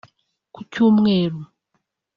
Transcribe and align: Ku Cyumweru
Ku 0.53 0.59
Cyumweru 0.71 1.39